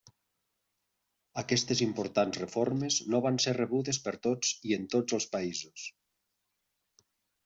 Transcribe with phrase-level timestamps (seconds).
[1.41, 5.85] Aquestes importants reformes no van ser rebudes per tots i en tots els països.